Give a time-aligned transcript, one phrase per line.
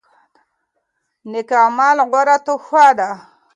[1.31, 3.09] نیک اعمال غوره توښه ده.